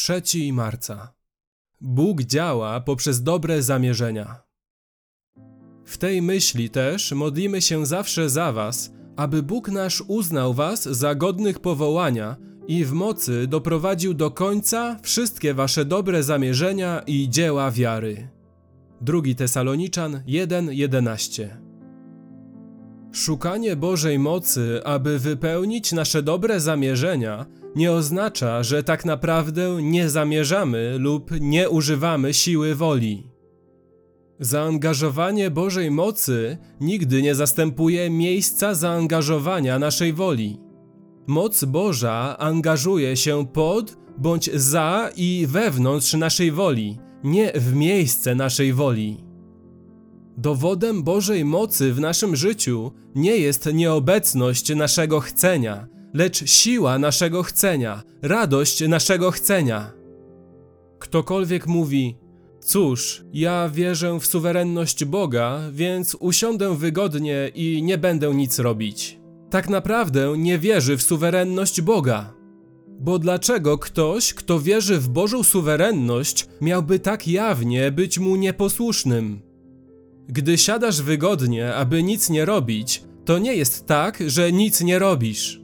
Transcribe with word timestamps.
3 0.00 0.52
marca. 0.52 1.14
Bóg 1.80 2.22
działa 2.22 2.80
poprzez 2.80 3.22
dobre 3.22 3.62
zamierzenia. 3.62 4.42
W 5.84 5.98
tej 5.98 6.22
myśli 6.22 6.70
też 6.70 7.12
modlimy 7.12 7.62
się 7.62 7.86
zawsze 7.86 8.30
za 8.30 8.52
Was, 8.52 8.92
aby 9.16 9.42
Bóg 9.42 9.68
nasz 9.68 10.02
uznał 10.08 10.54
Was 10.54 10.82
za 10.82 11.14
godnych 11.14 11.58
powołania 11.58 12.36
i 12.68 12.84
w 12.84 12.92
mocy 12.92 13.46
doprowadził 13.46 14.14
do 14.14 14.30
końca 14.30 14.98
wszystkie 15.02 15.54
Wasze 15.54 15.84
dobre 15.84 16.22
zamierzenia 16.22 17.02
i 17.06 17.28
dzieła 17.28 17.70
wiary. 17.70 18.28
2 19.00 19.22
Tesaloniczan 19.36 20.22
1:11 20.26 21.48
Szukanie 23.12 23.76
Bożej 23.76 24.18
mocy, 24.18 24.80
aby 24.84 25.18
wypełnić 25.18 25.92
nasze 25.92 26.22
dobre 26.22 26.60
zamierzenia, 26.60 27.46
nie 27.76 27.92
oznacza, 27.92 28.62
że 28.62 28.82
tak 28.82 29.04
naprawdę 29.04 29.82
nie 29.82 30.10
zamierzamy 30.10 30.98
lub 30.98 31.30
nie 31.40 31.70
używamy 31.70 32.34
siły 32.34 32.74
woli. 32.74 33.30
Zaangażowanie 34.40 35.50
Bożej 35.50 35.90
mocy 35.90 36.58
nigdy 36.80 37.22
nie 37.22 37.34
zastępuje 37.34 38.10
miejsca 38.10 38.74
zaangażowania 38.74 39.78
naszej 39.78 40.12
woli. 40.12 40.60
Moc 41.26 41.64
Boża 41.64 42.38
angażuje 42.38 43.16
się 43.16 43.46
pod 43.46 43.96
bądź 44.18 44.50
za 44.54 45.10
i 45.16 45.46
wewnątrz 45.48 46.14
naszej 46.14 46.52
woli, 46.52 46.98
nie 47.24 47.52
w 47.54 47.74
miejsce 47.74 48.34
naszej 48.34 48.72
woli. 48.72 49.24
Dowodem 50.36 51.02
Bożej 51.02 51.44
mocy 51.44 51.94
w 51.94 52.00
naszym 52.00 52.36
życiu 52.36 52.92
nie 53.14 53.36
jest 53.36 53.68
nieobecność 53.74 54.74
naszego 54.74 55.20
chcenia, 55.20 55.86
lecz 56.14 56.50
siła 56.50 56.98
naszego 56.98 57.42
chcenia, 57.42 58.02
radość 58.22 58.88
naszego 58.88 59.30
chcenia. 59.30 59.92
Ktokolwiek 60.98 61.66
mówi, 61.66 62.16
cóż, 62.60 63.24
ja 63.32 63.68
wierzę 63.68 64.20
w 64.20 64.26
suwerenność 64.26 65.04
Boga, 65.04 65.60
więc 65.72 66.16
usiądę 66.20 66.76
wygodnie 66.76 67.50
i 67.54 67.82
nie 67.82 67.98
będę 67.98 68.34
nic 68.34 68.58
robić. 68.58 69.20
Tak 69.50 69.68
naprawdę 69.68 70.34
nie 70.38 70.58
wierzy 70.58 70.96
w 70.96 71.02
suwerenność 71.02 71.80
Boga. 71.80 72.34
Bo 73.00 73.18
dlaczego 73.18 73.78
ktoś, 73.78 74.34
kto 74.34 74.60
wierzy 74.60 74.98
w 74.98 75.08
Bożą 75.08 75.42
suwerenność, 75.42 76.48
miałby 76.60 76.98
tak 76.98 77.28
jawnie 77.28 77.92
być 77.92 78.18
mu 78.18 78.36
nieposłusznym? 78.36 79.42
Gdy 80.28 80.58
siadasz 80.58 81.02
wygodnie, 81.02 81.74
aby 81.74 82.02
nic 82.02 82.30
nie 82.30 82.44
robić, 82.44 83.02
to 83.24 83.38
nie 83.38 83.56
jest 83.56 83.86
tak, 83.86 84.18
że 84.26 84.52
nic 84.52 84.80
nie 84.80 84.98
robisz. 84.98 85.60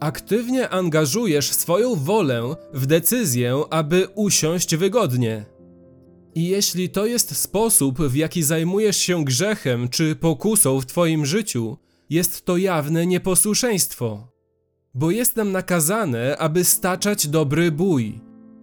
Aktywnie 0.00 0.68
angażujesz 0.68 1.52
swoją 1.52 1.94
wolę 1.94 2.56
w 2.74 2.86
decyzję, 2.86 3.60
aby 3.70 4.08
usiąść 4.14 4.76
wygodnie. 4.76 5.44
I 6.34 6.44
jeśli 6.44 6.88
to 6.88 7.06
jest 7.06 7.36
sposób, 7.36 8.02
w 8.02 8.14
jaki 8.14 8.42
zajmujesz 8.42 8.96
się 8.96 9.24
grzechem 9.24 9.88
czy 9.88 10.16
pokusą 10.16 10.80
w 10.80 10.86
Twoim 10.86 11.26
życiu, 11.26 11.76
jest 12.10 12.44
to 12.44 12.56
jawne 12.56 13.06
nieposłuszeństwo. 13.06 14.28
Bo 14.94 15.10
jest 15.10 15.36
nam 15.36 15.52
nakazane, 15.52 16.36
aby 16.38 16.64
staczać 16.64 17.28
dobry 17.28 17.72
bój. 17.72 18.20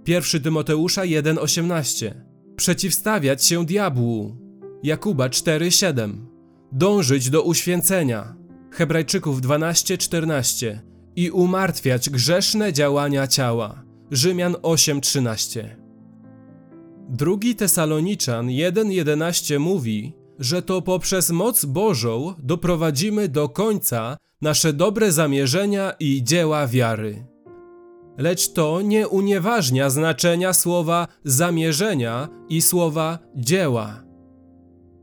1 0.08 0.42
Tymoteusza 0.42 1.02
1:18. 1.02 2.14
Przeciwstawiać 2.56 3.46
się 3.46 3.66
diabłu. 3.66 4.36
Jakuba 4.84 5.30
4:7. 5.30 6.26
Dążyć 6.72 7.30
do 7.30 7.44
uświęcenia. 7.44 8.36
Hebrajczyków 8.72 9.42
12:14 9.42 10.93
i 11.16 11.32
umartwiać 11.32 12.10
grzeszne 12.10 12.74
działania 12.74 13.28
ciała. 13.28 13.84
Rzymian 14.12 14.54
8:13. 14.54 15.64
Drugi 17.10 17.56
Tesaloniczan 17.56 18.48
1:11 18.48 19.60
mówi, 19.60 20.14
że 20.40 20.62
to 20.62 20.82
poprzez 20.82 21.30
moc 21.30 21.66
Bożą 21.66 22.34
doprowadzimy 22.38 23.28
do 23.28 23.50
końca 23.50 24.18
nasze 24.42 24.74
dobre 24.74 25.12
zamierzenia 25.12 25.94
i 26.00 26.24
dzieła 26.24 26.68
wiary. 26.68 27.26
Lecz 28.18 28.54
to 28.54 28.82
nie 28.82 29.08
unieważnia 29.08 29.90
znaczenia 29.90 30.54
słowa 30.54 31.08
zamierzenia 31.24 32.30
i 32.50 32.62
słowa 32.62 33.20
dzieła. 33.36 34.04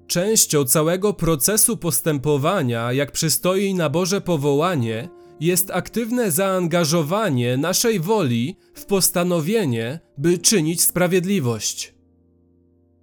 Częścią 0.06 0.64
całego 0.64 1.12
procesu 1.12 1.76
postępowania, 1.76 2.92
jak 2.92 3.12
przystoi 3.12 3.74
na 3.74 3.90
Boże 3.90 4.20
powołanie, 4.20 5.08
jest 5.40 5.70
aktywne 5.70 6.30
zaangażowanie 6.30 7.56
naszej 7.56 8.00
woli 8.00 8.56
w 8.74 8.84
postanowienie, 8.84 10.00
by 10.18 10.38
czynić 10.38 10.80
sprawiedliwość. 10.80 11.94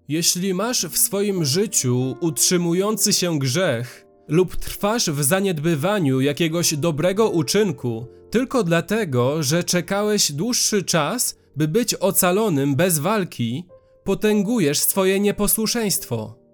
Jeśli 0.08 0.53
masz 0.53 0.86
w 0.86 0.98
swoim 0.98 1.46
życiu 1.46 2.16
utrzymujący 2.20 3.14
się 3.14 3.40
grzech 3.40 4.06
lub 4.28 4.56
trwasz 4.56 5.09
w 5.09 5.24
zaniedbywaniu 5.24 6.22
jakiegoś 6.22 6.75
dobrego 6.75 7.30
uczynku 7.30 8.08
tylko 8.30 8.64
dlatego, 8.64 9.44
że 9.44 9.64
czekałeś 9.64 10.31
dłuższy 10.31 10.84
czas, 10.84 11.38
by 11.56 11.68
ocalonym 11.68 12.00
ocalonym 12.00 12.75
bez 12.75 13.00
walki, 13.00 13.66
potęgujesz 14.04 14.80
swoje 14.80 15.19
nieposłuszeństwo. 15.19 16.47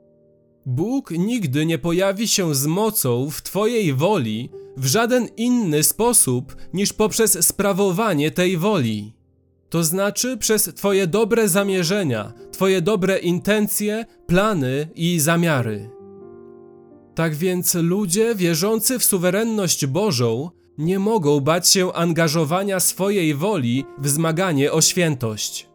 Bóg 0.65 1.11
nigdy 1.11 1.65
nie 1.65 1.77
pojawi 1.77 2.27
się 2.27 2.55
z 2.55 2.65
mocą 2.65 3.29
w 3.29 3.41
Twojej 3.41 3.93
woli 3.93 4.49
w 4.77 4.85
żaden 4.85 5.27
inny 5.37 5.83
sposób 5.83 6.55
niż 6.73 6.93
poprzez 6.93 7.45
sprawowanie 7.45 8.31
tej 8.31 8.57
woli. 8.57 9.13
To 9.69 9.83
znaczy 9.83 10.37
przez 10.37 10.63
Twoje 10.63 11.07
dobre 11.07 11.49
zamierzenia, 11.49 12.33
Twoje 12.51 12.81
dobre 12.81 13.17
intencje, 13.17 14.05
plany 14.27 14.87
i 14.95 15.19
zamiary. 15.19 15.89
Tak 17.15 17.35
więc 17.35 17.75
ludzie 17.75 18.35
wierzący 18.35 18.99
w 18.99 19.03
suwerenność 19.03 19.85
Bożą 19.85 20.49
nie 20.77 20.99
mogą 20.99 21.39
bać 21.39 21.69
się 21.69 21.93
angażowania 21.93 22.79
swojej 22.79 23.35
woli 23.35 23.85
w 23.97 24.09
zmaganie 24.09 24.71
o 24.71 24.81
świętość. 24.81 25.72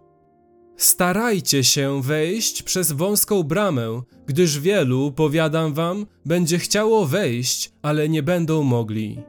Starajcie 0.78 1.64
się 1.64 2.02
wejść 2.02 2.62
przez 2.62 2.92
wąską 2.92 3.42
bramę, 3.42 4.02
gdyż 4.26 4.60
wielu, 4.60 5.12
powiadam 5.12 5.74
wam, 5.74 6.06
będzie 6.26 6.58
chciało 6.58 7.06
wejść, 7.06 7.72
ale 7.82 8.08
nie 8.08 8.22
będą 8.22 8.62
mogli. 8.62 9.22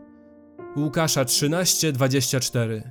Łukasza 0.77 1.25
13:24 1.25 2.81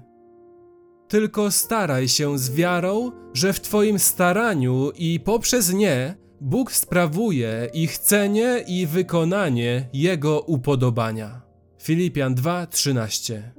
Tylko 1.08 1.50
staraj 1.50 2.08
się 2.08 2.38
z 2.38 2.50
wiarą, 2.50 3.12
że 3.34 3.52
w 3.52 3.60
Twoim 3.60 3.98
staraniu 3.98 4.90
i 4.90 5.20
poprzez 5.20 5.72
nie 5.72 6.14
Bóg 6.40 6.72
sprawuje 6.72 7.70
i 7.74 7.86
chcenie 7.86 8.64
i 8.68 8.86
wykonanie 8.86 9.88
Jego 9.92 10.40
upodobania. 10.40 11.42
Filipian 11.82 12.34
2:13 12.34 13.57